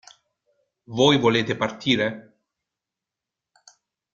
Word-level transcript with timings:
Voi 0.99 1.15
volete 1.19 1.55
partire? 1.55 2.07